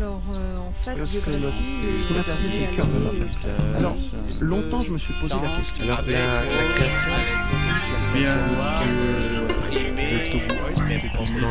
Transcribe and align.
alors 0.00 0.22
euh, 0.34 0.56
en 0.58 0.72
fait, 0.72 0.92
C'est 1.04 1.28
euh, 1.28 1.50
fait, 2.22 2.32
c'est 2.50 2.60
le 2.70 2.76
cœur 2.76 2.86
de 2.86 2.92
l'homme. 3.04 3.18
Alors, 3.76 3.94
longtemps, 4.40 4.82
je 4.82 4.92
me 4.92 4.98
suis 4.98 5.12
posé 5.14 5.34
la 5.34 5.58
question. 5.58 5.84
Alors, 5.84 6.00
la, 6.06 6.18
la 6.18 6.74
création 6.74 7.10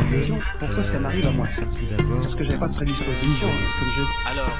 question, 0.10 0.40
pourquoi 0.60 0.84
ça 0.84 1.00
m'arrive 1.00 1.28
à 1.28 1.32
moi 1.32 1.48
ça 1.50 1.62
Parce 2.22 2.36
que 2.36 2.44
j'avais 2.44 2.58
pas 2.58 2.68
de 2.68 2.76
prédisposition, 2.76 3.48
comme 3.48 3.90
je 3.96 4.32
Alors, 4.32 4.58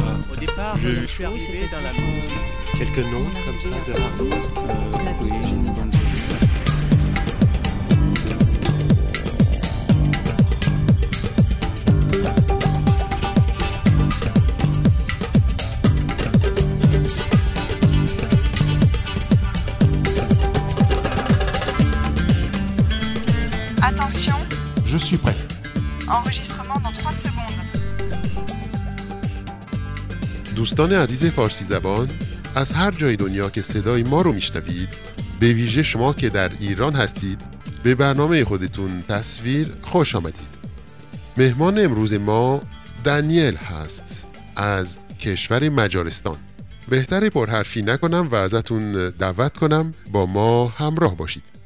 euh, 0.00 0.32
au 0.32 0.36
départ, 0.36 0.76
Je- 0.78 0.94
je 1.02 1.06
suis 1.06 1.24
arrivé 1.24 1.68
dans 1.70 1.80
la 1.82 1.92
musique. 1.92 2.30
quelques 2.78 3.06
noms 3.10 3.28
comme 3.44 3.60
ça 3.62 3.78
de 3.86 3.92
hard 4.00 5.97
دوستان 30.78 30.98
عزیز 30.98 31.24
فارسی 31.24 31.64
زبان 31.64 32.08
از 32.54 32.72
هر 32.72 32.90
جای 32.90 33.16
دنیا 33.16 33.50
که 33.50 33.62
صدای 33.62 34.02
ما 34.02 34.22
رو 34.22 34.32
میشنوید 34.32 34.88
به 35.40 35.52
ویژه 35.52 35.82
شما 35.82 36.12
که 36.12 36.28
در 36.28 36.50
ایران 36.60 36.92
هستید 36.92 37.40
به 37.82 37.94
برنامه 37.94 38.44
خودتون 38.44 39.02
تصویر 39.02 39.74
خوش 39.82 40.14
آمدید. 40.14 40.48
مهمان 41.36 41.78
امروز 41.78 42.12
ما 42.12 42.60
دانیل 43.04 43.56
هست 43.56 44.26
از 44.56 44.98
کشور 45.20 45.68
مجارستان. 45.68 46.36
بهتر 46.88 47.28
پرحرفی 47.28 47.82
نکنم 47.82 48.28
و 48.30 48.34
ازتون 48.34 49.10
دعوت 49.10 49.56
کنم 49.56 49.94
با 50.12 50.26
ما 50.26 50.68
همراه 50.68 51.16
باشید. 51.16 51.57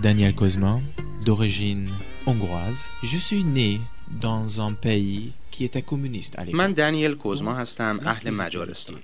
Daniel 0.00 0.34
Cosma, 0.34 0.80
d'origine 1.26 1.86
hongroise. 2.26 2.90
Je 3.02 3.18
suis 3.18 3.44
né 3.44 3.80
dans 4.10 4.60
un 4.60 4.72
pays 4.72 5.32
qui 5.50 5.64
était 5.64 5.82
communiste 5.82 6.34
à. 6.38 6.44
من 6.52 6.72
دنیل 6.72 7.14
کوزما 7.14 7.54
هستم 7.54 8.00
اهل 8.06 8.30
مجارستان. 8.30 9.00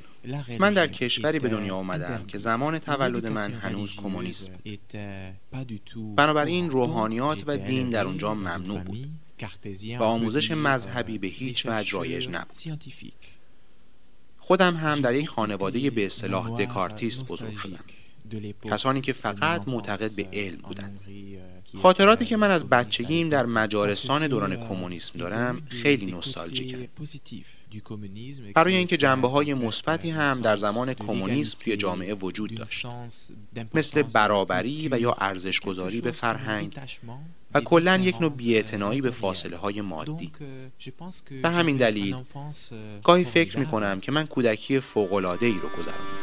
من 0.59 0.75
در 0.75 0.87
کشوری 0.87 1.39
به 1.39 1.49
دنیا 1.49 1.77
آمدم 1.77 2.25
که 2.29 2.39
زمان 2.39 2.79
تولد 2.79 3.27
من 3.27 3.53
هنوز 3.53 3.97
کمونیست 3.97 4.51
بود. 4.51 4.81
بنابراین 6.17 6.71
روحانیات 6.71 7.43
و 7.47 7.57
دین 7.57 7.91
در 7.91 8.07
اونجا 8.07 8.35
ممنوع 8.35 8.79
بود. 8.81 9.09
و 9.99 10.03
آموزش 10.03 10.51
مذهبی 10.51 11.19
به 11.19 11.27
هیچ 11.27 11.67
وجه 11.67 11.93
رایج 11.93 12.29
نبود. 12.29 12.57
خودم 14.39 14.77
هم 14.77 15.01
در 15.01 15.15
یک 15.15 15.29
خانواده 15.29 15.91
به 15.91 16.07
اصطلاح 16.07 16.51
دکارتیست 16.65 17.27
بزرگ 17.27 17.57
شدم. 17.57 17.85
کسانی 18.71 19.01
که 19.01 19.13
فقط 19.13 19.69
معتقد 19.69 20.11
به 20.13 20.29
علم 20.33 20.57
بودند. 20.57 21.01
خاطراتی 21.77 22.25
که 22.25 22.37
من 22.37 22.51
از 22.51 22.65
بچگیم 22.65 23.29
در 23.29 23.47
مجارستان 23.47 24.27
دوران 24.27 24.57
کمونیسم 24.57 25.19
دارم 25.19 25.63
خیلی 25.69 26.07
نوستالژیکم. 26.07 26.79
برای 28.55 28.77
اینکه 28.77 28.97
جنبه 28.97 29.29
های 29.29 29.55
مثبتی 29.55 30.11
هم 30.11 30.41
در 30.41 30.57
زمان 30.57 30.95
کمونیسم 30.95 31.59
توی 31.61 31.77
جامعه 31.77 32.15
وجود 32.15 32.55
داشت. 32.55 32.87
مثل 33.75 34.03
برابری 34.03 34.89
و 34.89 35.01
یا 35.01 35.17
ارزش 35.21 35.61
گذاری 35.61 36.01
به 36.01 36.11
فرهنگ. 36.11 36.81
و 37.57 37.61
کلا 37.61 37.97
یک 37.97 38.21
نوع 38.21 38.31
بیاعتنایی 38.31 39.01
به 39.01 39.11
فاصله 39.11 39.57
های 39.57 39.81
مادی. 39.81 40.33
به 41.43 41.49
همین 41.49 41.77
دلیل 41.77 42.17
گاهی 43.05 43.25
فکر 43.25 43.59
می 43.59 43.67
کنم 43.67 44.01
که 44.01 44.13
من 44.13 44.27
کودکی 44.27 44.81
فوق‌العاده‌ای 44.81 45.55
رو 45.63 45.69
گذراندم 45.69 46.17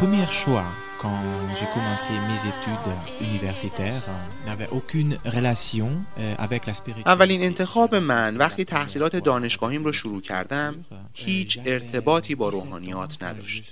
premier 0.00 0.26
choix 0.26 0.64
quand 1.02 1.20
j'ai 1.58 1.66
commencé 1.74 2.12
mes 2.30 2.40
études 2.52 2.90
universitaires 3.20 4.02
n'avait 4.46 4.68
aucune 4.70 5.18
relation 5.24 5.90
euh, 6.18 6.34
avec 6.38 6.66
la 6.66 6.74
spiritualité. 6.74 7.10
اولین 7.10 7.42
انتخاب 7.42 7.94
من 7.94 8.36
وقتی 8.36 8.64
تحصیلات 8.64 9.16
دانشگاهیم 9.16 9.84
رو 9.84 9.92
شروع 9.92 10.20
کردم 10.20 10.84
هیچ 11.14 11.58
ارتباطی 11.66 12.34
با 12.34 12.48
روحانیات 12.48 13.22
نداشت 13.22 13.64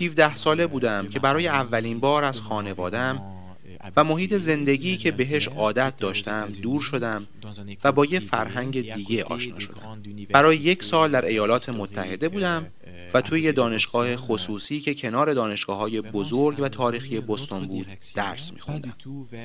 17 0.00 0.34
ساله 0.34 0.66
بودم 0.66 1.08
که 1.08 1.20
برای 1.20 1.48
اولین 1.48 2.00
بار 2.00 2.24
از 2.24 2.40
خانوادم 2.40 3.20
و 3.96 4.04
محیط 4.04 4.34
زندگی 4.34 4.96
که 4.96 5.10
بهش 5.10 5.48
عادت 5.48 5.96
داشتم 5.96 6.48
دور 6.62 6.80
شدم 6.80 7.26
و 7.84 7.92
با 7.92 8.04
یه 8.04 8.20
فرهنگ 8.20 8.94
دیگه 8.94 9.24
آشنا 9.24 9.58
شدم 9.58 10.02
برای 10.32 10.56
یک 10.56 10.84
سال 10.84 11.10
در 11.10 11.24
ایالات 11.24 11.68
متحده 11.68 12.28
بودم 12.28 12.66
و 13.14 13.20
توی 13.20 13.40
یه 13.40 13.52
دانشگاه 13.52 14.16
خصوصی 14.16 14.80
که 14.80 14.94
کنار 14.94 15.34
دانشگاه 15.34 15.78
های 15.78 16.00
بزرگ 16.00 16.60
و 16.60 16.68
تاریخی 16.68 17.20
بستون 17.20 17.66
بود 17.66 17.86
درس 18.14 18.52
میخوندم. 18.52 18.94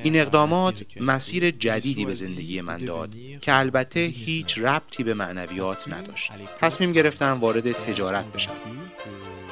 این 0.04 0.16
اقدامات 0.16 0.86
مسیر 1.02 1.52
جدیدی 1.52 2.06
به 2.06 2.14
زندگی 2.14 2.62
من 2.62 2.78
داد 2.78 3.10
که 3.42 3.56
البته 3.56 4.00
هیچ 4.00 4.58
ربطی 4.58 5.04
به 5.04 5.14
معنویات 5.14 5.94
نداشت. 5.94 6.32
تصمیم 6.62 6.92
گرفتم 6.92 7.40
وارد 7.40 7.72
تجارت 7.72 8.26
بشم. 8.26 8.52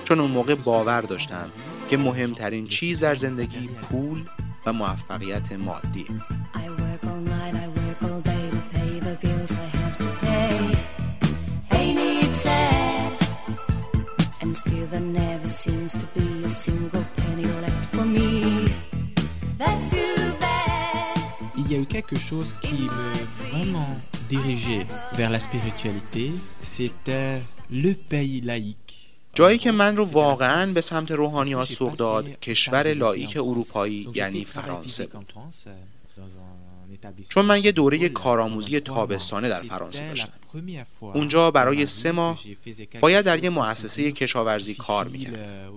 چون 0.04 0.20
اون 0.20 0.32
موقع 0.32 0.56
باور 0.56 1.02
داشتم 1.02 1.52
که 1.90 1.98
مهمترین 1.98 2.68
چیز 2.68 3.00
در 3.00 3.16
زندگی 3.16 3.68
پول 3.68 4.24
و 4.66 4.74
موفقیت 4.74 5.52
مادیه 5.52 6.06
be 16.16 16.44
a 16.46 16.50
single 16.50 17.06
penny 17.18 17.46
left 17.64 17.86
for 17.96 18.06
me. 18.06 18.30
That's 19.58 19.90
too 19.90 20.34
bad. 20.40 21.18
Il 21.58 21.72
y 21.72 21.76
a 21.76 21.80
eu 21.80 21.86
quelque 21.86 22.18
chose 22.18 22.54
qui 22.62 22.84
me 23.00 23.12
vraiment 23.42 23.90
dirigeait 24.30 24.86
vers 25.14 25.30
la 25.30 25.40
spiritualité, 25.40 26.32
c'était 26.62 27.42
le 27.70 27.94
pays 27.94 28.42
laïque. 28.42 28.94
جایی 29.36 29.58
که 29.58 29.72
من 29.72 29.98
رو 29.98 30.06
واقعا 30.06 30.74
به 30.74 30.82
سمت 30.82 31.12
روحانیات 31.12 31.68
سوق 31.68 31.94
داد 31.94 32.40
کشور 32.40 32.94
لایک 32.94 33.38
اروپایی 33.38 34.10
یعنی 34.16 34.46
فرانسه 34.46 35.06
بود 35.06 35.34
چون 37.30 37.46
من 37.46 37.64
یه 37.64 37.72
دوره 37.72 38.10
کارآموزی 38.10 38.80
تابستانه 38.80 39.50
در 39.50 39.62
فرانسه 39.62 40.08
داشتم 40.08 40.34
اونجا 41.02 41.52
برای 41.52 41.86
سه 41.86 42.12
ماه 42.12 42.40
باید 43.02 43.26
در 43.26 43.44
یه 43.44 43.50
مؤسسه 43.50 44.12
کشاورزی 44.12 44.74
کار 44.74 45.08
می‌کردم 45.08 45.74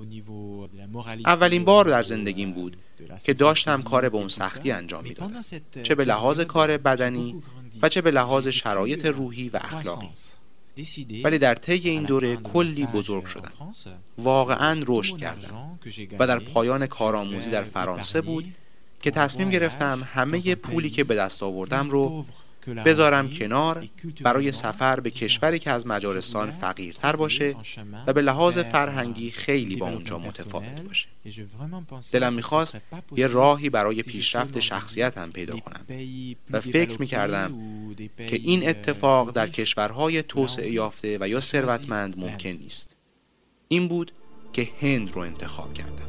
اولین 1.25 1.64
بار 1.64 1.84
در 1.84 2.02
زندگیم 2.02 2.52
بود 2.52 2.76
که 3.25 3.34
داشتم 3.34 3.82
کار 3.82 4.08
به 4.08 4.17
اون 4.17 4.28
سختی 4.28 4.70
انجام 4.70 5.05
می‌دادم. 5.05 5.40
چه 5.82 5.94
به 5.94 6.05
لحاظ 6.05 6.40
کار 6.40 6.76
بدنی 6.76 7.43
و 7.82 7.88
چه 7.88 8.00
به 8.00 8.11
لحاظ 8.11 8.49
شرایط 8.49 9.06
روحی 9.06 9.49
و 9.49 9.56
اخلاقی. 9.56 10.08
ولی 11.25 11.38
در 11.38 11.55
طی 11.55 11.88
این 11.88 12.02
دوره 12.02 12.37
کلی 12.37 12.87
بزرگ 12.87 13.25
شدم. 13.25 13.52
واقعا 14.19 14.84
رشد 14.87 15.17
کردم. 15.17 15.79
و 16.19 16.26
در 16.26 16.38
پایان 16.38 16.87
کارآموزی 16.87 17.50
در 17.50 17.62
فرانسه 17.62 18.20
بود 18.20 18.55
که 19.02 19.11
تصمیم 19.11 19.50
گرفتم 19.50 20.08
همه 20.14 20.55
پولی 20.55 20.90
که 20.90 21.05
به 21.05 21.14
دست 21.14 21.43
آوردم 21.43 21.90
رو 21.90 22.25
بذارم 22.66 23.30
کنار 23.30 23.88
برای 24.22 24.52
سفر 24.52 25.00
به 25.00 25.10
کشوری 25.10 25.58
که 25.58 25.70
از 25.70 25.86
مجارستان 25.86 26.50
فقیرتر 26.50 27.16
باشه 27.16 27.56
و 28.06 28.12
به 28.12 28.22
لحاظ 28.22 28.58
فرهنگی 28.58 29.30
خیلی 29.30 29.76
با 29.76 29.88
اونجا 29.88 30.18
متفاوت 30.18 30.80
باشه. 30.80 31.08
دلم 32.12 32.32
می‌خواست 32.32 32.76
یه 33.16 33.26
راهی 33.26 33.70
برای 33.70 34.02
پیشرفت 34.02 34.60
شخصیتم 34.60 35.30
پیدا 35.30 35.56
کنم. 35.56 35.86
و 36.50 36.60
فکر 36.60 37.00
می‌کردم 37.00 37.54
که 38.16 38.36
این 38.36 38.69
اتفاق 38.69 39.30
در 39.30 39.46
کشورهای 39.46 40.22
توسعه 40.22 40.70
یافته 40.70 41.19
و 41.20 41.28
یا 41.28 41.40
ثروتمند 41.40 42.19
ممکن 42.19 42.50
نیست. 42.50 42.96
این 43.69 43.88
بود 43.88 44.12
که 44.52 44.69
هند 44.80 45.12
رو 45.12 45.20
انتخاب 45.20 45.74
کردم. 45.74 46.06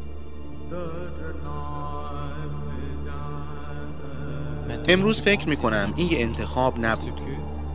امروز 4.88 5.22
فکر 5.22 5.50
می 5.50 5.56
کنم 5.56 5.94
این 5.96 6.12
یه 6.12 6.19
انتخاب 6.19 6.86
نبود 6.86 7.22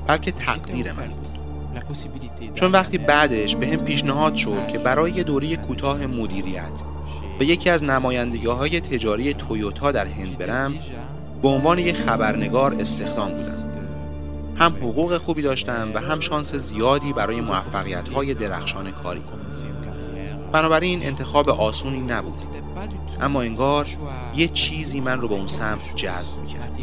بلکه 0.06 0.32
تقدیر 0.32 0.92
من 0.92 1.08
بود. 1.08 1.28
چون 2.54 2.72
وقتی 2.72 2.98
بعدش 2.98 3.56
به 3.56 3.68
هم 3.68 3.76
پیشنهاد 3.76 4.34
شد 4.34 4.68
که 4.68 4.78
برای 4.78 5.12
یه 5.12 5.22
دوره 5.22 5.56
کوتاه 5.56 6.06
مدیریت 6.06 6.82
به 7.38 7.46
یکی 7.46 7.70
از 7.70 7.84
نمایندگی 7.84 8.46
های 8.46 8.80
تجاری 8.80 9.34
تویوتا 9.34 9.92
در 9.92 10.06
هند 10.06 10.38
برم 10.38 10.74
به 11.42 11.48
عنوان 11.48 11.78
یک 11.78 11.96
خبرنگار 11.96 12.74
استخدام 12.74 13.30
بودم. 13.30 13.72
هم 14.56 14.72
حقوق 14.72 15.16
خوبی 15.16 15.42
داشتم 15.42 15.90
و 15.94 16.00
هم 16.00 16.20
شانس 16.20 16.54
زیادی 16.54 17.12
برای 17.12 17.40
موفقیت 17.40 18.08
های 18.08 18.34
درخشان 18.34 18.90
کاری 18.90 19.22
بنابراین 20.52 21.06
انتخاب 21.06 21.48
آسونی 21.48 22.00
نبود. 22.00 22.42
اما 23.20 23.42
انگار 23.42 23.88
یه 24.36 24.48
چیزی 24.48 25.00
من 25.00 25.20
رو 25.20 25.28
به 25.28 25.34
اون 25.34 25.46
سمت 25.46 25.96
جذب 25.96 26.38
می‌کرد. 26.38 26.78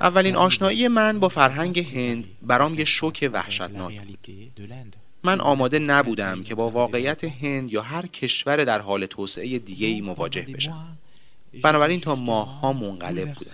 اولین 0.00 0.36
آشنایی 0.36 0.88
من 0.88 1.20
با 1.20 1.28
فرهنگ 1.28 1.78
هند 1.78 2.24
برام 2.42 2.74
یه 2.74 2.84
شوک 2.84 3.30
وحشتناک 3.32 4.00
بود. 4.00 4.18
من 5.22 5.40
آماده 5.40 5.78
نبودم 5.78 6.42
که 6.42 6.54
با 6.54 6.70
واقعیت 6.70 7.24
هند 7.24 7.72
یا 7.72 7.82
هر 7.82 8.06
کشور 8.06 8.64
در 8.64 8.80
حال 8.80 9.06
توسعه 9.06 9.58
دیگه 9.58 9.86
ای 9.86 10.00
مواجه 10.00 10.42
بشم. 10.42 10.98
بنابراین 11.62 12.00
تا 12.00 12.14
ماهها 12.14 12.72
منقلب 12.72 13.34
بودم. 13.34 13.50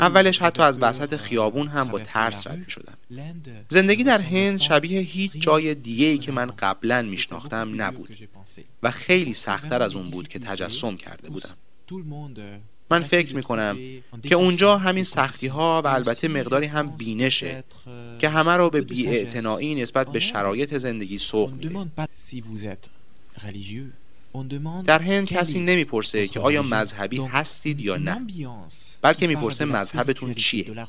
اولش 0.00 0.42
حتی 0.42 0.62
از 0.62 0.78
وسط 0.78 1.16
خیابون 1.16 1.68
هم 1.68 1.88
با 1.88 1.98
ترس 1.98 2.46
رد 2.46 2.58
می 2.58 2.70
شدم 2.70 2.94
زندگی 3.68 4.04
در 4.04 4.18
هند 4.20 4.58
شبیه 4.58 5.00
هیچ 5.00 5.32
جای 5.32 5.74
دیگه 5.74 6.06
ای 6.06 6.18
که 6.18 6.32
من 6.32 6.50
قبلا 6.58 7.02
میشناختم 7.02 7.82
نبود 7.82 8.18
و 8.82 8.90
خیلی 8.90 9.34
سختتر 9.34 9.82
از 9.82 9.94
اون 9.96 10.10
بود 10.10 10.28
که 10.28 10.38
تجسم 10.38 10.96
کرده 10.96 11.30
بودم. 11.30 11.56
من 12.90 13.02
فکر 13.02 13.36
می 13.36 13.42
کنم 13.42 13.78
که 14.22 14.34
اونجا 14.34 14.78
همین 14.78 15.04
سختی 15.04 15.46
ها 15.46 15.82
و 15.84 15.86
البته 15.86 16.28
مقداری 16.28 16.66
هم 16.66 16.88
بینشه 16.90 17.64
که 18.18 18.28
همه 18.28 18.52
رو 18.52 18.70
به 18.70 18.80
بیاعتنایی 18.80 19.74
نسبت 19.74 20.08
به 20.08 20.20
شرایط 20.20 20.74
زندگی 20.76 21.18
سوق 21.18 21.52
میده. 21.52 21.68
در 24.86 25.02
هند 25.02 25.26
کسی 25.26 25.60
نمی‌پرسه 25.60 26.28
که 26.28 26.40
آیا 26.40 26.62
مذهبی 26.62 27.16
هستید 27.16 27.80
یا 27.80 27.96
نه. 27.96 28.26
بلکه 29.02 29.26
می‌پرسه 29.26 29.64
مذهبتون 29.64 30.34
چیه. 30.34 30.86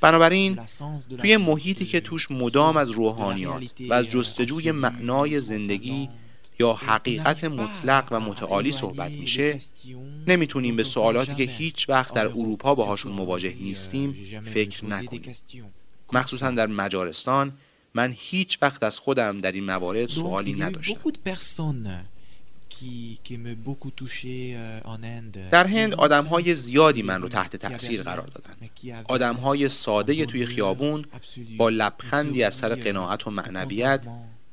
بنابراین 0.00 0.58
توی 1.18 1.36
محیطی 1.36 1.84
که 1.84 2.00
توش 2.00 2.30
مدام 2.30 2.76
از 2.76 2.90
روحانیات 2.90 3.62
و 3.88 3.92
از 3.92 4.10
جستجوی 4.10 4.70
معنای 4.70 5.40
زندگی 5.40 6.08
یا 6.58 6.72
حقیقت 6.72 7.44
مطلق 7.44 8.08
و 8.10 8.20
متعالی 8.20 8.72
صحبت 8.72 9.10
میشه. 9.10 9.58
نمی‌تونیم 10.26 10.76
به 10.76 10.82
سوالاتی 10.82 11.34
که 11.34 11.42
هیچ 11.52 11.88
وقت 11.88 12.14
در 12.14 12.26
اروپا 12.26 12.74
باهاشون 12.74 13.12
مواجه 13.12 13.54
نیستیم 13.60 14.16
فکر 14.44 14.84
نکنیم. 14.84 15.32
مخصوصا 16.12 16.50
در 16.50 16.66
مجارستان 16.66 17.52
من 17.94 18.14
هیچ 18.16 18.58
وقت 18.62 18.82
از 18.82 18.98
خودم 18.98 19.38
در 19.38 19.52
این 19.52 19.64
موارد 19.64 20.08
سوالی 20.08 20.54
نداشتم. 20.54 21.00
در 25.50 25.66
هند 25.66 25.94
آدم 25.94 26.24
های 26.24 26.54
زیادی 26.54 27.02
من 27.02 27.22
رو 27.22 27.28
تحت 27.28 27.56
تأثیر 27.56 28.02
قرار 28.02 28.26
دادن. 28.26 28.54
آدم 29.04 29.34
های 29.34 29.68
ساده 29.68 30.26
توی 30.26 30.46
خیابون 30.46 31.04
با 31.56 31.68
لبخندی 31.68 32.42
از 32.42 32.54
سر 32.54 32.74
قناعت 32.74 33.26
و 33.26 33.30
معنویت 33.30 34.06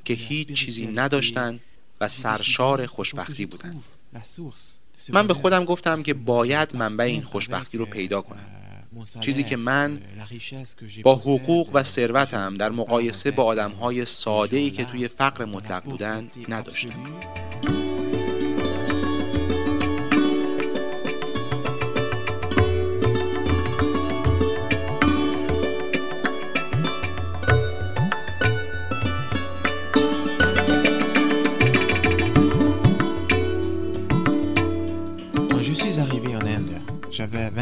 که 0.04 0.14
هیچ 0.14 0.52
چیزی 0.52 0.86
نداشتن 0.86 1.60
و 2.00 2.08
سرشار 2.08 2.86
خوشبختی 2.86 3.46
بودن. 3.46 3.76
من 5.08 5.26
به 5.26 5.34
خودم 5.34 5.64
گفتم 5.64 6.02
که 6.02 6.14
باید 6.14 6.76
منبع 6.76 7.04
این 7.04 7.22
خوشبختی 7.22 7.78
رو 7.78 7.86
پیدا 7.86 8.22
کنم. 8.22 8.46
چیزی 9.20 9.44
که 9.44 9.56
من 9.56 10.00
با 11.02 11.14
حقوق 11.14 11.70
و 11.72 11.82
ثروتم 11.82 12.54
در 12.54 12.70
مقایسه 12.70 13.30
با 13.30 13.44
آدمهای 13.44 14.04
ساده‌ای 14.04 14.70
که 14.70 14.84
توی 14.84 15.08
فقر 15.08 15.44
مطلق 15.44 15.84
بودن 15.84 16.30
نداشتم. 16.48 17.37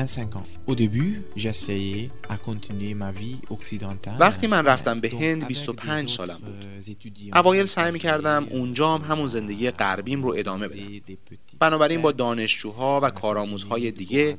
25 0.07 0.37
ans. 0.37 0.47
Au 0.69 0.75
début, 0.75 1.23
j'essayais 1.35 2.11
à 2.29 2.37
continuer 2.39 2.95
ma 2.95 3.11
vie 3.11 3.39
occidentale. 3.51 4.17
وقتی 4.21 4.47
من 4.47 4.67
رفتم 4.67 5.01
به 5.01 5.11
هند 5.11 5.47
25 5.47 6.11
سالم 6.11 6.39
بود. 6.39 7.37
اوایل 7.37 7.67
سعی 7.67 7.93
می 7.93 7.99
کردم 7.99 8.47
اونجا 8.51 8.95
هم 8.95 9.13
همون 9.13 9.27
زندگی 9.27 9.71
غربیم 9.71 10.23
رو 10.23 10.35
ادامه 10.37 10.69
بدم. 10.69 11.17
بنابراین 11.61 12.03
با 12.03 12.13
دانشجوها 12.13 13.01
و 13.03 13.11
کارآموزهای 13.11 13.91
دیگه 13.91 14.39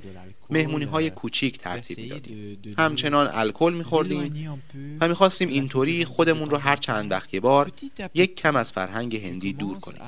مهمونی 0.50 0.86
های 0.86 1.10
کوچیک 1.10 1.58
ترتیب 1.58 2.00
می‌دادیم 2.00 2.76
همچنان 2.78 3.30
الکل 3.34 3.74
میخوردیم 3.78 4.62
و 5.02 5.08
می‌خواستیم 5.08 5.48
اینطوری 5.48 6.06
خودمون 6.06 6.50
رو 6.50 6.58
هر 6.58 6.76
چند 6.76 7.12
وقت 7.12 7.34
یه 7.34 7.40
بار 7.40 7.72
یک 8.14 8.36
کم 8.36 8.56
از 8.56 8.72
فرهنگ 8.72 9.16
هندی 9.16 9.54
دور 9.54 9.78
کنیم 9.78 10.02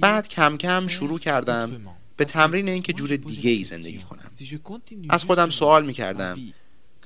بعد 0.00 0.28
کم 0.28 0.56
کم 0.56 0.88
شروع 0.88 1.18
کردم 1.18 1.80
به 2.16 2.24
تمرین 2.24 2.68
اینکه 2.68 2.92
جور 2.92 3.16
دیگه 3.16 3.50
ای 3.50 3.64
زندگی 3.64 3.98
کنم. 3.98 4.30
از 5.08 5.24
خودم 5.24 5.50
سوال 5.50 5.86
می‌کردم 5.86 6.38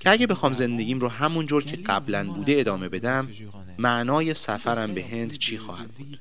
که 0.00 0.10
اگه 0.10 0.26
بخوام 0.26 0.52
زندگیم 0.52 1.00
رو 1.00 1.08
همون 1.08 1.46
جور 1.46 1.64
که 1.64 1.76
قبلا 1.76 2.32
بوده 2.32 2.54
ادامه 2.56 2.88
بدم 2.88 3.28
معنای 3.78 4.34
سفرم 4.34 4.94
به 4.94 5.04
هند 5.04 5.32
چی 5.38 5.58
خواهد 5.58 5.88
بود؟ 5.90 6.18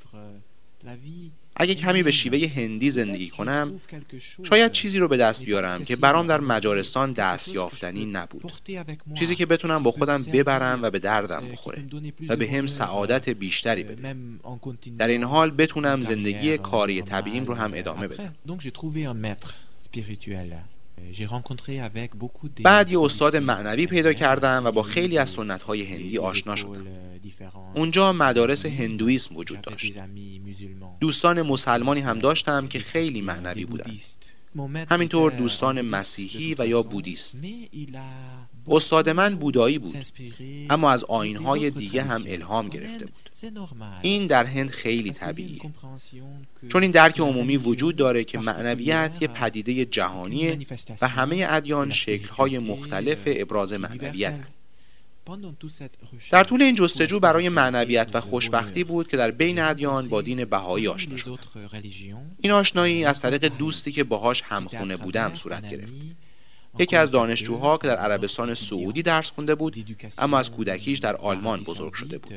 اگه 1.59 1.75
کمی 1.75 2.03
به 2.03 2.11
شیوه 2.11 2.47
هندی 2.55 2.91
زندگی 2.91 3.29
کنم 3.29 3.73
شاید 4.43 4.71
چیزی 4.71 4.99
رو 4.99 5.07
به 5.07 5.17
دست 5.17 5.45
بیارم 5.45 5.83
که 5.83 5.95
برام 5.95 6.27
در 6.27 6.39
مجارستان 6.39 7.13
دست 7.13 7.53
یافتنی 7.53 8.05
نبود. 8.05 8.51
چیزی 9.13 9.35
که 9.35 9.45
بتونم 9.45 9.83
با 9.83 9.91
خودم 9.91 10.23
ببرم 10.23 10.79
و 10.81 10.89
به 10.89 10.99
دردم 10.99 11.43
بخوره 11.51 11.83
و 12.29 12.35
به 12.35 12.47
هم 12.51 12.67
سعادت 12.67 13.29
بیشتری 13.29 13.83
بده 13.83 14.15
در 14.97 15.07
این 15.07 15.23
حال 15.23 15.51
بتونم 15.51 16.01
زندگی 16.01 16.57
کاری 16.57 17.01
طبیعیم 17.01 17.45
رو 17.45 17.53
هم 17.53 17.71
ادامه 17.75 18.07
بدم. 18.07 18.35
بعد 22.63 22.91
یه 22.91 22.99
استاد 22.99 23.35
معنوی 23.35 23.87
پیدا 23.87 24.13
کردم 24.13 24.61
و 24.65 24.71
با 24.71 24.83
خیلی 24.83 25.17
از 25.17 25.29
سنت 25.29 25.61
های 25.61 25.83
هندی 25.83 26.17
آشنا 26.17 26.55
شدم. 26.55 26.87
اونجا 27.75 28.13
مدارس 28.13 28.65
هندویسم 28.65 29.35
وجود 29.35 29.61
داشت. 29.61 29.97
دوستان 30.99 31.41
مسلمانی 31.41 32.01
هم 32.01 32.19
داشتم 32.19 32.67
که 32.67 32.79
خیلی 32.79 33.21
معنوی 33.21 33.65
بودند 33.65 34.01
همینطور 34.89 35.31
دوستان 35.31 35.81
مسیحی 35.81 36.55
و 36.59 36.67
یا 36.67 36.81
بودیست. 36.81 37.37
استاد 38.67 39.09
من 39.09 39.35
بودایی 39.35 39.79
بود 39.79 39.97
اما 40.69 40.91
از 40.91 41.03
آینهای 41.03 41.69
دیگه 41.69 42.03
هم 42.03 42.23
الهام 42.27 42.67
گرفته 42.69 43.05
بود. 43.05 43.29
این 44.01 44.27
در 44.27 44.45
هند 44.45 44.69
خیلی 44.69 45.11
طبیعیه. 45.11 45.61
چون 46.69 46.83
این 46.83 46.91
درک 46.91 47.19
عمومی 47.19 47.57
وجود 47.57 47.95
داره 47.95 48.23
که 48.23 48.39
معنویت 48.39 49.17
یه 49.21 49.27
پدیده 49.27 49.85
جهانیه 49.85 50.57
و 51.01 51.07
همه 51.07 51.45
ادیان 51.49 51.89
شکلهای 51.89 52.59
مختلف 52.59 53.23
ابراز 53.25 53.73
معنویت 53.73 54.39
در 56.31 56.43
طول 56.43 56.61
این 56.61 56.75
جستجو 56.75 57.19
برای 57.19 57.49
معنویت 57.49 58.09
و 58.13 58.21
خوشبختی 58.21 58.83
بود 58.83 59.07
که 59.07 59.17
در 59.17 59.31
بین 59.31 59.59
ادیان 59.59 60.07
با 60.09 60.21
دین 60.21 60.45
بهایی 60.45 60.87
آشنا 60.87 61.17
شدم 61.17 61.37
این 62.41 62.51
آشنایی 62.51 63.05
از 63.05 63.21
طریق 63.21 63.45
دوستی 63.57 63.91
که 63.91 64.03
باهاش 64.03 64.41
همخونه 64.45 64.97
بودم 64.97 65.33
صورت 65.33 65.69
گرفت. 65.69 65.93
یکی 66.79 66.95
از 66.95 67.11
دانشجوها 67.11 67.77
که 67.77 67.87
در 67.87 67.97
عربستان 67.97 68.53
سعودی 68.53 69.01
درس 69.01 69.31
خونده 69.31 69.55
بود 69.55 69.97
اما 70.17 70.39
از 70.39 70.51
کودکیش 70.51 70.99
در 70.99 71.15
آلمان 71.15 71.63
بزرگ 71.63 71.93
شده 71.93 72.17
بود. 72.17 72.33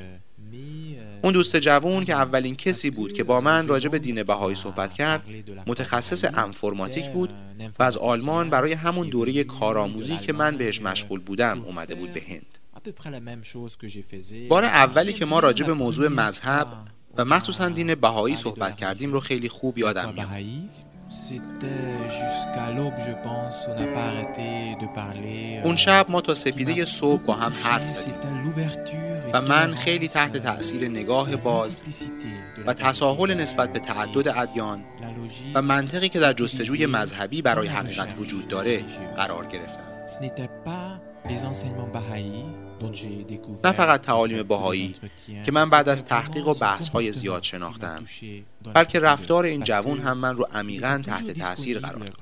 اون 1.22 1.32
دوست 1.32 1.56
جوون 1.56 2.04
که 2.04 2.14
اولین 2.14 2.56
کسی 2.56 2.90
بود 2.90 3.12
که 3.12 3.24
با 3.24 3.40
من 3.40 3.68
راجع 3.68 3.88
به 3.88 3.98
دین 3.98 4.22
بهایی 4.22 4.56
صحبت 4.56 4.92
کرد 4.92 5.24
متخصص 5.66 6.24
انفرماتیک 6.34 7.10
بود 7.10 7.30
و 7.78 7.82
از 7.82 7.96
آلمان 7.96 8.50
برای 8.50 8.72
همون 8.72 9.08
دوره 9.08 9.44
کارآموزی 9.44 10.16
که 10.16 10.32
من 10.32 10.56
بهش 10.56 10.82
مشغول 10.82 11.20
بودم 11.20 11.62
اومده 11.64 11.94
بود 11.94 12.12
به 12.12 12.22
هند. 12.28 12.59
بار 14.48 14.64
اولی 14.64 15.12
که 15.12 15.24
ما 15.24 15.40
راجع 15.40 15.66
به 15.66 15.74
موضوع 15.74 16.08
مذهب 16.08 16.66
و 17.16 17.24
مخصوصا 17.24 17.68
دین 17.68 17.94
بهایی 17.94 18.36
صحبت 18.36 18.76
کردیم 18.76 19.12
رو 19.12 19.20
خیلی 19.20 19.48
خوب 19.48 19.78
یادم 19.78 20.12
میاد. 20.14 20.28
اون 25.64 25.76
شب 25.76 26.06
ما 26.08 26.20
تا 26.20 26.34
سپیده 26.34 26.84
صبح 26.84 27.22
با 27.22 27.34
هم 27.34 27.52
حرف 27.52 27.88
زدیم. 27.88 28.14
و 29.32 29.40
من 29.42 29.74
خیلی 29.74 30.08
تحت 30.08 30.36
تأثیر 30.36 30.88
نگاه 30.88 31.36
باز 31.36 31.80
و 32.66 32.74
تساهل 32.74 33.34
نسبت 33.34 33.72
به 33.72 33.78
تعدد 33.78 34.28
ادیان 34.28 34.84
و 35.54 35.62
منطقی 35.62 36.08
که 36.08 36.20
در 36.20 36.32
جستجوی 36.32 36.86
مذهبی 36.86 37.42
برای 37.42 37.68
حقیقت 37.68 38.14
وجود 38.18 38.48
داره 38.48 38.82
قرار 39.16 39.46
گرفتم. 39.46 39.84
نه 43.64 43.72
فقط 43.72 44.00
تعالیم 44.00 44.42
باهایی 44.42 44.94
که 45.44 45.52
من 45.52 45.70
بعد 45.70 45.88
از 45.88 46.04
تحقیق 46.04 46.46
و 46.46 46.54
بحث‌های 46.54 47.12
زیاد 47.12 47.42
شناختم 47.42 48.04
بلکه 48.74 48.98
رفتار 49.00 49.44
این 49.44 49.64
جوون 49.64 49.98
هم 50.00 50.18
من 50.18 50.36
رو 50.36 50.46
عمیقا 50.54 51.02
تحت 51.06 51.30
تاثیر 51.30 51.78
قرار 51.78 52.04
داد. 52.04 52.16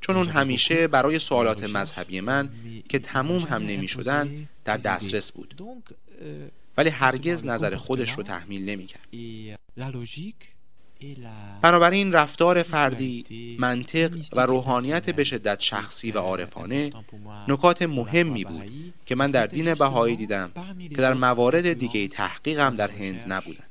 چون 0.00 0.16
اون 0.16 0.28
همیشه 0.28 0.88
برای 0.88 1.18
سوالات 1.18 1.64
مذهبی 1.64 2.20
من 2.20 2.50
که 2.88 2.98
تموم 2.98 3.42
هم 3.42 3.62
نمی 3.62 3.88
شدن 3.88 4.48
در 4.64 4.76
دسترس 4.76 5.32
بود. 5.32 5.62
ولی 6.76 6.90
هرگز 6.90 7.44
نظر 7.44 7.76
خودش 7.76 8.10
رو 8.10 8.22
تحمیل 8.22 8.64
نمی 8.70 8.86
کرد 8.86 9.08
بنابراین 11.62 12.12
رفتار 12.12 12.62
فردی، 12.62 13.56
منطق 13.60 14.10
و 14.32 14.46
روحانیت 14.46 15.10
به 15.10 15.24
شدت 15.24 15.60
شخصی 15.60 16.10
و 16.10 16.18
عارفانه 16.18 16.90
نکات 17.48 17.82
مهمی 17.82 18.44
بود 18.44 18.92
که 19.06 19.14
من 19.14 19.30
در 19.30 19.46
دین 19.46 19.74
بهایی 19.74 20.16
دیدم 20.16 20.50
که 20.78 20.96
در 20.96 21.14
موارد 21.14 21.72
دیگه 21.72 22.08
تحقیقم 22.08 22.74
در 22.74 22.90
هند 22.90 23.24
نبودن. 23.28 23.64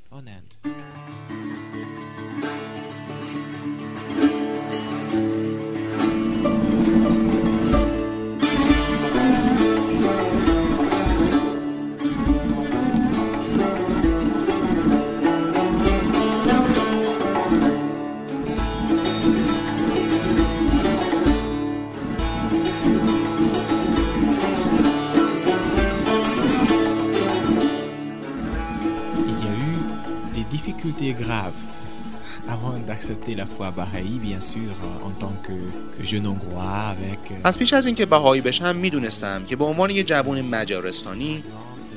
Avec... 36.90 37.32
از 37.44 37.58
پیش 37.58 37.72
از 37.72 37.86
اینکه 37.86 38.06
بهایی 38.06 38.40
بشم 38.40 38.76
می‌دونستم 38.76 39.44
که 39.44 39.56
به 39.56 39.64
عنوان 39.64 39.90
یه 39.90 40.02
جوان 40.02 40.42
مجارستانی 40.42 41.44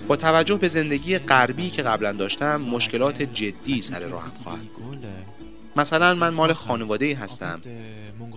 با 0.08 0.16
توجه 0.16 0.56
به 0.56 0.68
زندگی 0.68 1.18
غربی 1.18 1.70
که 1.70 1.82
قبلا 1.82 2.12
داشتم 2.12 2.62
مشکلات 2.62 3.22
جدی 3.22 3.82
سر 3.82 4.00
راهم 4.00 4.32
خواهد 4.44 4.60
مثلا 5.76 6.14
من 6.14 6.30
مال 6.30 6.54
خانواده 6.54 7.16
هستم 7.16 7.62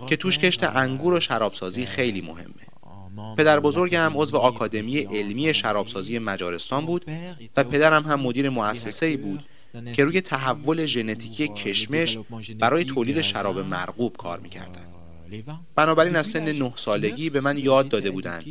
که 0.07 0.15
توش 0.15 0.37
کشت 0.37 0.63
انگور 0.63 1.13
و 1.13 1.19
شرابسازی 1.19 1.85
خیلی 1.85 2.21
مهمه. 2.21 2.65
پدر 3.37 3.59
بزرگم 3.59 4.11
عضو 4.15 4.37
آکادمی 4.37 4.97
علمی 4.97 5.53
شرابسازی 5.53 6.19
مجارستان 6.19 6.85
بود 6.85 7.05
و 7.57 7.63
پدرم 7.63 8.03
هم 8.03 8.19
مدیر 8.19 8.49
مؤسسه 8.49 9.17
بود 9.17 9.43
که 9.93 10.05
روی 10.05 10.21
تحول 10.21 10.85
ژنتیکی 10.85 11.47
کشمش 11.47 12.17
برای 12.59 12.83
تولید 12.83 13.21
شراب 13.21 13.59
مرغوب 13.59 14.17
کار 14.17 14.39
می‌کردن. 14.39 14.81
بنابراین 15.75 16.15
از 16.15 16.27
سن 16.27 16.51
نه 16.51 16.73
سالگی 16.75 17.29
به 17.29 17.41
من 17.41 17.57
یاد 17.57 17.89
داده 17.89 18.11
بودند 18.11 18.43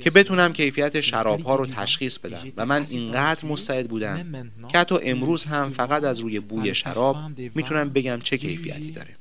که 0.00 0.10
بتونم 0.10 0.52
کیفیت 0.52 1.00
شراب 1.00 1.40
ها 1.40 1.56
رو 1.56 1.66
تشخیص 1.66 2.18
بدم 2.18 2.52
و 2.56 2.66
من 2.66 2.86
اینقدر 2.90 3.46
مستعد 3.46 3.88
بودم 3.88 4.50
که 4.68 4.78
حتی 4.78 4.94
امروز 5.02 5.44
هم 5.44 5.70
فقط 5.70 6.04
از 6.04 6.20
روی 6.20 6.40
بوی 6.40 6.74
شراب 6.74 7.16
می‌تونم 7.54 7.90
بگم 7.90 8.20
چه 8.22 8.38
کیفیتی 8.38 8.90
داره. 8.90 9.16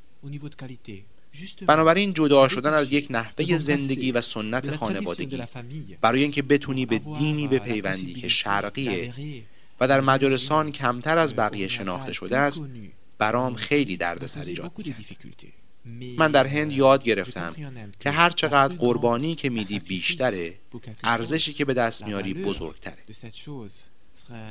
بنابراین 1.68 2.14
جدا 2.14 2.48
شدن 2.48 2.74
از 2.74 2.92
یک 2.92 3.08
نحوه 3.10 3.58
زندگی 3.58 4.12
و 4.12 4.22
سنت 4.22 4.76
خانوادگی 4.76 5.42
برای 6.02 6.22
اینکه 6.22 6.42
بتونی 6.42 6.86
به 6.86 6.98
دینی 6.98 7.48
بپیوندی 7.48 8.14
که 8.14 8.28
شرقیه 8.28 9.14
و 9.80 9.88
در 9.88 10.02
مجارستان 10.02 10.72
کمتر 10.72 11.18
از 11.18 11.36
بقیه 11.36 11.68
شناخته 11.68 12.14
شده 12.14 12.38
است 12.38 12.64
برام 13.18 13.56
خیلی 13.56 13.98
دردسر 13.98 14.44
ایجاد 14.44 14.72
من 16.18 16.32
در 16.32 16.48
هند 16.48 16.72
یاد 16.72 17.04
گرفتم 17.04 17.56
که 18.00 18.12
هر 18.12 18.30
چقدر 18.30 18.76
قربانی 18.76 19.36
که 19.36 19.50
میدی 19.50 19.80
بیشتره 19.80 20.54
ارزشی 21.04 21.54
که 21.54 21.66
به 21.66 21.74
دست 21.74 22.06
میاری 22.06 22.34
بزرگتره. 22.34 22.98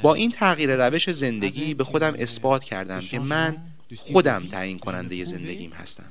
با 0.03 0.15
این 0.15 0.31
تغییر 0.31 0.87
روش 0.87 1.11
زندگی 1.11 1.75
به 1.75 1.85
خودم 1.85 2.15
اثبات 2.19 2.65
کردم 2.65 3.01
که 3.01 3.19
من 3.19 3.57
خودم 3.97 4.47
تعیین 4.47 4.79
کننده 4.79 5.25
زندگیم 5.25 5.73
هستم 5.73 6.05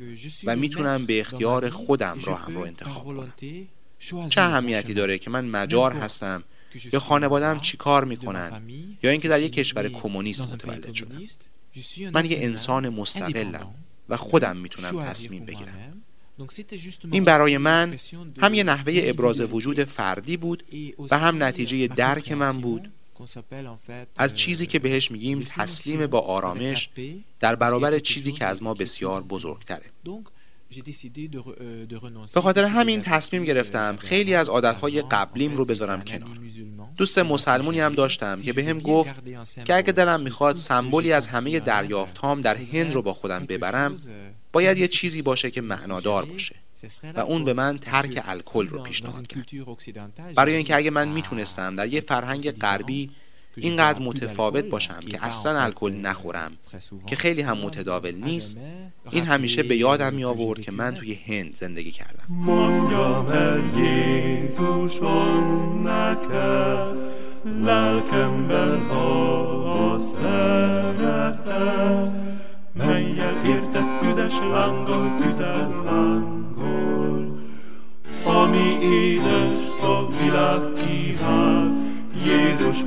و 0.43 0.55
می‌تونم 0.55 1.05
به 1.05 1.19
اختیار 1.19 1.69
خودم 1.69 2.19
راهم 2.23 2.55
رو 2.55 2.61
انتخاب 2.61 3.03
کنم. 3.05 3.33
چه 4.29 4.41
اهمیتی 4.41 4.93
داره 4.93 5.17
که 5.17 5.29
من 5.29 5.45
مجار 5.45 5.93
هستم 5.93 6.43
یا 6.93 6.99
خانوادم 6.99 7.59
چی 7.59 7.77
کار 7.77 8.05
می‌کنن؟ 8.05 8.61
یا 9.03 9.11
اینکه 9.11 9.27
در 9.27 9.41
یک 9.41 9.53
کشور 9.53 9.89
کمونیست 9.89 10.47
متولد 10.47 10.93
شدم 10.93 11.21
من 12.13 12.25
یه 12.25 12.37
انسان 12.41 12.89
مستقلم 12.89 13.75
و 14.09 14.17
خودم 14.17 14.57
می‌تونم 14.57 15.03
تصمیم 15.03 15.45
بگیرم. 15.45 16.03
این 17.11 17.23
برای 17.23 17.57
من 17.57 17.97
هم 18.41 18.53
یه 18.53 18.63
نحوه 18.63 18.93
ابراز 18.95 19.41
وجود 19.41 19.83
فردی 19.83 20.37
بود 20.37 20.63
و 21.11 21.19
هم 21.19 21.43
نتیجه 21.43 21.87
درک 21.87 22.31
من 22.31 22.61
بود. 22.61 22.91
از 24.17 24.35
چیزی 24.35 24.65
که 24.65 24.79
بهش 24.79 25.11
میگیم 25.11 25.43
تسلیم 25.43 26.07
با 26.07 26.19
آرامش 26.19 26.89
در 27.39 27.55
برابر 27.55 27.99
چیزی 27.99 28.31
که 28.31 28.45
از 28.45 28.63
ما 28.63 28.73
بسیار 28.73 29.23
بزرگتره. 29.23 29.85
به 32.33 32.41
خاطر 32.41 32.63
همین 32.63 33.01
تصمیم 33.01 33.43
گرفتم. 33.43 33.97
خیلی 33.99 34.35
از 34.35 34.49
عادتهای 34.49 35.01
قبلیم 35.01 35.55
رو 35.55 35.65
بذارم 35.65 36.03
کنار. 36.03 36.29
دوست 36.97 37.19
مسلمونی 37.19 37.79
هم 37.79 37.93
داشتم 37.93 38.41
که 38.41 38.53
به 38.53 38.63
هم 38.65 38.79
گفت 38.79 39.15
که 39.65 39.75
اگه 39.75 39.91
دلم 39.91 40.21
می‌خواد 40.21 40.55
سمبولی 40.55 41.13
از 41.13 41.27
همه 41.27 41.59
دریافت 41.59 42.17
هام 42.17 42.41
در 42.41 42.55
هند 42.55 42.93
رو 42.93 43.01
با 43.01 43.13
خودم 43.13 43.45
ببرم 43.45 43.97
باید 44.51 44.77
یه 44.77 44.87
چیزی 44.87 45.21
باشه 45.21 45.51
که 45.51 45.61
معنادار 45.61 46.25
باشه 46.25 46.55
و 47.15 47.19
اون 47.19 47.43
به 47.43 47.53
من 47.53 47.77
ترک 47.77 48.21
الکل 48.25 48.67
رو 48.67 48.83
پیشنهاد 48.83 49.27
کرد 49.27 49.45
برای 50.35 50.55
اینکه 50.55 50.75
اگه 50.75 50.89
من 50.89 51.07
می‌تونستم 51.07 51.75
در 51.75 51.87
یه 51.87 52.01
فرهنگ 52.01 52.51
غربی 52.51 53.09
اینقدر 53.57 54.01
متفاوت 54.01 54.65
باشم 54.65 54.99
که 55.09 55.25
اصلا 55.25 55.59
الکل 55.61 55.91
نخورم. 55.91 56.51
که 57.07 57.15
خیلی 57.15 57.41
هم 57.41 57.57
متداول 57.57 58.15
نیست. 58.15 58.57
این 59.11 59.23
همیشه 59.23 59.63
به 59.63 59.75
یادم 59.75 60.13
می 60.13 60.23
آورد 60.23 60.61
که 60.61 60.71
من 60.71 60.95
توی 60.95 61.19
هند 61.27 61.55
زندگی 61.55 61.91
کردم. 61.91 62.23
melyel 72.73 73.37
értett 73.45 73.89
tüzes 74.01 74.37
lánggal 74.53 75.05
tüzel 75.19 75.71
lángol, 75.85 77.23
ami 78.25 78.69
édest 78.81 79.79
a 79.81 79.95
világ 80.19 80.73
kíván, 80.73 81.65
Jézus 82.25 82.79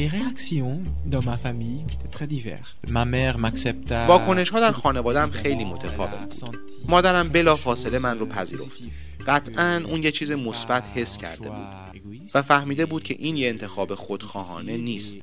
Les 0.00 0.08
réactions 0.08 0.78
dans 1.12 1.24
ma 1.30 1.36
famille 1.36 1.80
étaient 1.94 2.12
très 2.16 2.26
diverses. 2.26 2.74
Ma 2.88 3.04
mère 3.04 3.38
m'accepta. 3.38 4.06
واکنش 4.08 4.50
ها 4.50 4.60
در 4.60 4.72
خانوادم 4.72 5.30
خیلی 5.30 5.64
متفاوت 5.64 6.40
بود. 6.40 6.58
مادرم 6.88 7.28
بلا 7.28 7.56
فاصله 7.56 7.98
من 7.98 8.18
رو 8.18 8.26
پذیرفت. 8.26 8.82
قطعا 9.26 9.82
اون 9.86 10.02
یه 10.02 10.10
چیز 10.10 10.32
مثبت 10.32 10.86
حس 10.94 11.18
کرده 11.18 11.48
بود 11.48 12.00
و 12.34 12.42
فهمیده 12.42 12.86
بود 12.86 13.02
که 13.02 13.16
این 13.18 13.36
یه 13.36 13.48
انتخاب 13.48 13.94
خودخواهانه 13.94 14.76
نیست 14.76 15.18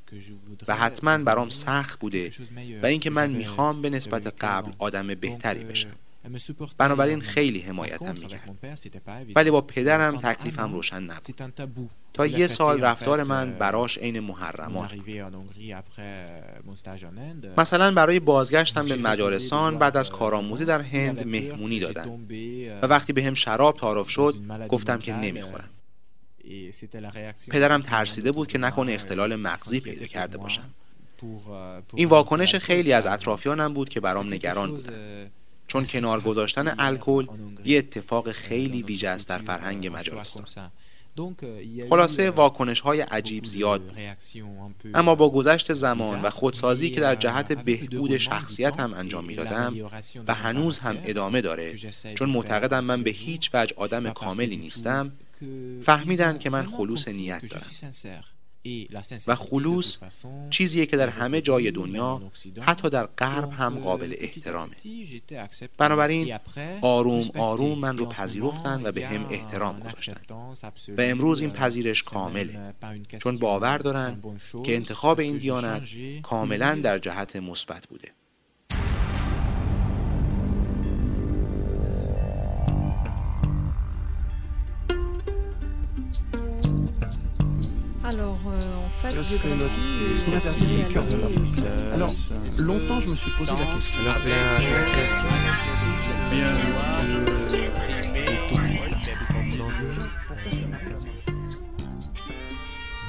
و 0.68 0.76
حتما 0.76 1.18
برام 1.18 1.50
سخت 1.50 2.00
بوده 2.00 2.32
و 2.84 2.86
اینکه 2.86 3.10
من 3.10 3.30
می‌خوام 3.30 3.82
به 3.82 3.90
نسبت 3.90 4.34
قبل 4.40 4.72
آدم 4.80 5.08
بهتری 5.08 5.64
بشم. 5.64 5.90
بنابراین 6.78 7.22
خیلی 7.22 7.60
حمایتم 7.60 8.14
می‌کرد. 8.14 8.60
ولی 9.36 9.52
با 9.52 9.62
پدرم 9.62 10.18
تکلیفم 10.18 10.74
روشن 10.74 11.04
نبود. 11.04 11.90
تا 12.14 12.28
یه 12.28 12.48
سال 12.48 12.82
رفتار 12.82 13.24
من 13.24 13.52
براش 13.54 13.98
عین 13.98 14.20
محرمات 14.20 14.94
مثلا 17.58 17.92
برای 17.92 18.20
بازگشتم 18.20 18.86
به 18.86 18.96
مجارستان 18.96 19.78
بعد 19.78 19.98
از 19.98 20.10
کارآموزی 20.10 20.66
در 20.66 20.82
هند 20.82 21.28
مهمونی 21.28 21.80
دادن. 21.80 22.28
و 22.82 22.88
وقتی 22.88 23.14
به 23.14 23.24
هم 23.24 23.34
شراب 23.34 23.78
تعارف 23.78 24.10
شد 24.10 24.36
گفتم 24.70 25.00
که 25.00 25.14
نمی‌خورم. 25.14 25.70
پدرم 27.50 27.82
ترسیده 27.82 28.32
بود 28.32 28.48
که 28.48 28.58
نکنه 28.58 28.92
اختلال 28.92 29.36
مغزی 29.36 29.80
پیدا 29.80 30.06
کرده 30.06 30.38
باشم. 30.38 30.70
این 31.96 32.08
واکنش 32.08 32.56
خیلی 32.56 32.94
از 32.94 33.06
اطرافیانم 33.06 33.74
بود 33.74 33.90
که 33.90 34.00
برام 34.00 34.34
نگران 34.34 34.72
بودن. 34.72 35.32
چون 35.68 35.86
کنار 35.86 36.22
گذاشتن 36.22 36.76
الکل 36.80 37.28
یه 37.66 37.78
اتفاق 37.78 38.32
خیلی 38.32 38.84
ویژه 38.84 39.10
است 39.10 39.28
در 39.28 39.38
فرهنگ 39.38 39.88
مجارستان 39.88 40.46
خلاصه 41.90 42.30
واکنش 42.30 42.80
های 42.80 43.02
عجیب 43.02 43.46
زیاد 43.46 43.82
بود. 43.82 43.98
اما 44.94 45.16
با 45.16 45.30
گذشت 45.30 45.74
زمان 45.74 46.22
و 46.22 46.30
خودسازی 46.30 46.90
که 46.90 47.02
در 47.02 47.16
جهت 47.16 47.52
بهبود 47.52 48.18
شخصیت 48.18 48.80
هم 48.80 48.94
انجام 48.94 49.26
می‌دادم 49.26 49.76
و 50.28 50.34
هنوز 50.34 50.80
هم 50.80 50.98
ادامه 51.04 51.42
داره. 51.42 51.76
چون 52.16 52.30
معتقدم 52.30 52.84
من 52.84 53.04
به 53.04 53.12
هیچ 53.12 53.50
وجه 53.54 53.76
آدم 53.78 54.10
کاملی 54.10 54.58
نیستم. 54.58 55.12
فهمیدن 55.84 56.38
که 56.38 56.50
من 56.50 56.66
خلوص 56.66 57.08
نیت 57.08 57.42
دارم. 57.46 57.92
و 59.28 59.36
خلوص 59.36 59.98
چیزیه 60.50 60.86
که 60.86 60.98
در 60.98 61.10
همه 61.10 61.42
جای 61.42 61.72
دنیا 61.72 62.32
حتی 62.62 62.90
در 62.90 63.06
غرب 63.06 63.52
هم 63.52 63.80
قابل 63.80 64.16
احترامه. 64.18 64.76
بنابراین 65.78 66.38
آروم 66.82 67.30
آروم 67.38 67.80
من 67.80 67.98
رو 67.98 68.06
پذیرفتن 68.06 68.82
و 68.84 68.92
به 68.92 69.08
هم 69.08 69.26
احترام 69.30 69.80
گذاشتن. 69.80 70.22
و 70.98 71.02
امروز 71.02 71.42
این 71.42 71.52
پذیرش 71.52 72.04
کامله. 72.04 72.74
چون 73.20 73.38
باور 73.38 73.78
دارن 73.78 74.22
که 74.64 74.76
انتخاب 74.76 75.20
این 75.20 75.38
دیانت 75.38 75.84
کاملا 76.22 76.76
در 76.76 76.98
جهت 76.98 77.36
مثبت 77.36 77.88
بوده. 77.88 78.12
Alors, 88.08 88.40
euh, 88.48 88.86
en 88.86 88.90
fait, 89.02 89.22
C'est 89.22 89.50
le 89.50 90.94
cœur 90.94 91.04
de 91.04 91.18
l'homme. 91.18 91.56
Alors, 91.94 92.14
longtemps, 92.58 93.02
je 93.02 93.10
me 93.10 93.16
suis 93.16 93.32
posé 93.32 93.52
la 93.52 93.76
question. 93.76 94.00
Alors, 94.02 94.16
la, 94.26 94.60
la 94.60 95.38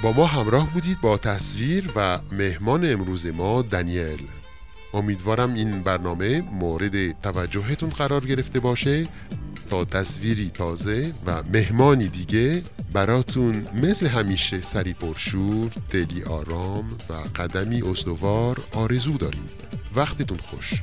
با 0.03 0.13
ما 0.13 0.27
همراه 0.27 0.73
بودید 0.73 1.01
با 1.01 1.19
تصویر 1.19 1.91
و 1.97 2.19
مهمان 2.33 2.93
امروز 2.93 3.27
ما 3.27 3.63
دنیل 3.63 4.29
امیدوارم 4.95 5.55
این 5.55 5.83
برنامه 5.83 6.41
مورد 6.41 7.21
توجهتون 7.21 7.91
قرار 7.91 8.27
گرفته 8.27 8.61
باشه 8.61 9.07
تا 9.71 9.85
تصویری 9.85 10.51
تازه 10.51 11.13
و 11.27 11.43
مهمانی 11.43 12.09
دیگه 12.09 12.63
براتون 12.93 13.67
مثل 13.83 14.07
همیشه 14.07 14.61
سری 14.61 14.93
پرشور، 14.93 15.71
دلی 15.91 16.23
آرام 16.25 16.85
و 17.11 17.13
قدمی 17.37 17.83
استوار 17.83 18.61
آرزو 18.73 19.13
داریم. 19.13 19.47
وقتتون 19.95 20.39
خوش. 20.39 20.83